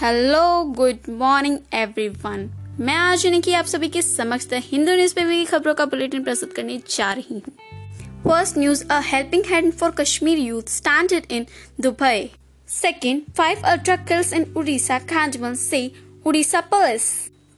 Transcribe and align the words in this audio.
Hello 0.00 0.64
good 0.76 1.08
morning 1.08 1.58
everyone 1.74 2.48
मैं 2.80 2.94
आज 2.94 3.24
यानी 3.26 3.40
कि 3.40 3.52
आप 3.54 3.64
सभी 3.64 3.88
के 3.88 4.00
समक्ष 4.02 4.46
द 4.50 4.60
हिंदू 4.62 4.92
न्यूज़पेपर 4.92 5.30
की 5.30 5.44
खबरों 5.44 5.74
का 5.74 5.84
बुलेटिन 5.84 6.24
प्रस्तुत 6.24 6.52
करने 6.52 6.78
जा 6.90 7.12
रही 7.12 7.34
हूँ। 7.34 7.52
First 8.24 8.58
news 8.58 8.84
a 8.90 8.98
helping 9.04 9.44
hand 9.46 9.72
for 9.72 9.90
Kashmir 9.90 10.38
youth 10.38 10.62
standard 10.62 11.32
in 11.32 11.46
Dubai 11.80 12.28
second 12.68 13.22
five 13.38 13.62
ultra 13.64 13.96
kills 13.96 14.32
in 14.32 14.52
Orissa 14.56 14.98
cantonment 14.98 15.56
से 15.56 15.90
Orissa 16.26 16.60
police 16.74 17.08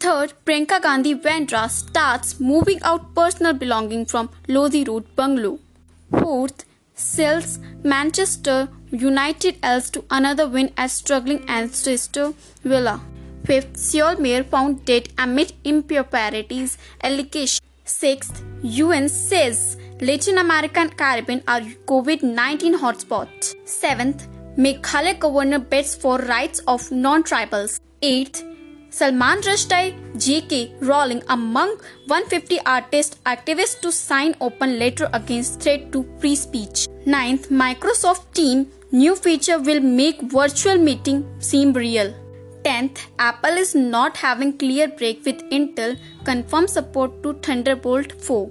third 0.05 0.31
Priyanka 0.45 0.79
Gandhi 0.79 1.15
Vadra 1.15 1.67
start 1.67 2.43
moving 2.43 2.83
out 2.83 3.15
personal 3.19 3.59
belonging 3.59 4.07
from 4.07 4.29
Lodhi 4.51 4.85
road 4.85 5.05
bungalow. 5.21 5.59
Fourth, 6.11 6.65
sells 6.97 7.59
Manchester 7.85 8.69
United 8.91 9.57
else 9.63 9.91
to 9.91 10.05
another 10.11 10.49
win 10.49 10.73
at 10.77 10.91
struggling 10.91 11.45
Aston 11.49 12.35
Villa. 12.65 13.01
Fifth, 13.45 13.77
Seoul 13.77 14.17
mayor 14.17 14.43
found 14.43 14.85
dead 14.85 15.09
amid 15.19 15.53
improperities 15.65 16.79
allegation. 17.03 17.65
Sixth, 17.85 18.43
UN 18.63 19.09
says 19.09 19.77
Latin 20.01 20.39
America 20.39 20.81
and 20.81 20.97
Caribbean 20.97 21.43
are 21.47 21.61
COVID-19 21.61 22.79
hotspots. 22.81 23.55
Seventh, 23.65 24.27
Meghalaya 24.57 25.19
governor 25.19 25.61
bets 25.61 25.95
for 25.95 26.19
rights 26.19 26.61
of 26.67 26.91
non-tribals. 26.91 27.79
Eighth, 28.03 28.43
Salman 28.97 29.43
Rushdie, 29.43 29.95
J.K. 30.19 30.73
Rowling 30.81 31.23
among 31.29 31.73
150 32.07 32.61
artist 32.65 33.23
activists 33.25 33.79
to 33.83 33.93
sign 33.93 34.35
open 34.41 34.79
letter 34.79 35.11
against 35.13 35.61
threat 35.61 35.93
to 35.93 36.07
free 36.19 36.35
speech. 36.35 36.89
Ninth, 37.05 37.51
Microsoft 37.51 38.33
Team 38.33 38.73
new 38.93 39.15
feature 39.15 39.59
will 39.59 39.81
make 39.81 40.23
virtual 40.23 40.79
meeting 40.79 41.27
seem 41.41 41.75
real. 41.75 42.15
10th, 42.65 43.01
Apple 43.19 43.59
is 43.65 43.75
not 43.75 44.17
having 44.17 44.57
clear 44.57 44.89
break 44.89 45.23
with 45.27 45.45
Intel, 45.51 45.99
confirm 46.25 46.67
support 46.67 47.23
to 47.23 47.35
Thunderbolt 47.35 48.13
4. 48.23 48.51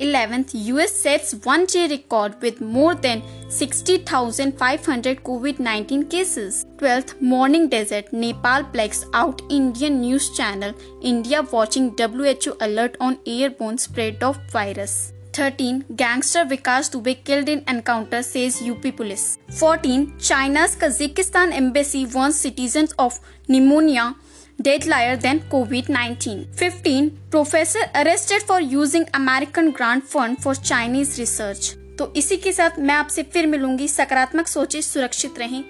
11th, 0.00 0.54
US 0.54 0.92
sets 0.92 1.34
one 1.44 1.66
day 1.66 1.86
record 1.88 2.40
with 2.40 2.60
more 2.60 2.94
than 2.94 3.22
60,500 3.48 5.22
COVID-19 5.22 6.10
cases. 6.10 6.64
12th, 6.78 7.20
Morning 7.20 7.68
Digest, 7.68 8.12
Nepal 8.12 8.62
blacks 8.62 9.04
out 9.12 9.42
Indian 9.50 10.00
news 10.00 10.30
channel, 10.36 10.72
India 11.02 11.42
watching 11.52 11.94
WHO 11.96 12.56
alert 12.60 12.96
on 13.00 13.18
airborne 13.26 13.78
spread 13.78 14.22
of 14.22 14.38
virus. 14.50 15.12
13. 15.32 15.84
Gangster 15.96 16.44
Vikas 16.44 16.90
Dubey 16.90 17.22
killed 17.24 17.48
in 17.48 17.62
encounter 17.68 18.22
says 18.22 18.62
UP 18.62 18.82
police. 18.96 19.38
14. 19.58 20.18
China's 20.18 20.74
Kazakhstan 20.76 21.52
embassy 21.52 22.06
warns 22.06 22.40
citizens 22.40 22.92
of 22.98 23.20
pneumonia 23.48 24.14
deadlier 24.62 25.16
than 25.16 25.40
COVID-19. 25.50 26.46
15. 26.54 27.10
Professor 27.30 27.84
arrested 27.94 28.42
for 28.42 28.60
using 28.60 29.06
American 29.14 29.70
grant 29.70 30.04
fund 30.04 30.38
for 30.38 30.54
Chinese 30.54 31.18
research. 31.18 31.76
तो 31.98 32.12
इसी 32.16 32.36
के 32.36 32.52
साथ 32.52 32.78
मैं 32.78 32.94
आपसे 32.94 33.22
फिर 33.22 33.46
मिलूँगी 33.46 33.88
सकारात्मक 33.88 34.46
सोचे 34.48 34.82
सुरक्षित 34.82 35.38
रहें 35.38 35.62